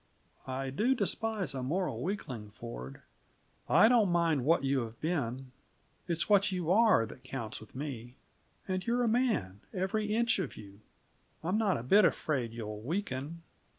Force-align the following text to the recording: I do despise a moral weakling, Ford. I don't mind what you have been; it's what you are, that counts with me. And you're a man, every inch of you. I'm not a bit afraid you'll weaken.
I 0.47 0.71
do 0.71 0.95
despise 0.95 1.53
a 1.53 1.61
moral 1.61 2.01
weakling, 2.01 2.49
Ford. 2.49 3.03
I 3.69 3.87
don't 3.87 4.09
mind 4.09 4.43
what 4.45 4.63
you 4.63 4.79
have 4.79 4.99
been; 4.99 5.51
it's 6.07 6.27
what 6.27 6.51
you 6.51 6.71
are, 6.71 7.05
that 7.05 7.23
counts 7.23 7.61
with 7.61 7.75
me. 7.75 8.15
And 8.67 8.83
you're 8.87 9.03
a 9.03 9.07
man, 9.07 9.59
every 9.75 10.11
inch 10.15 10.39
of 10.39 10.57
you. 10.57 10.79
I'm 11.43 11.59
not 11.59 11.77
a 11.77 11.83
bit 11.83 12.03
afraid 12.03 12.51
you'll 12.51 12.81
weaken. 12.81 13.43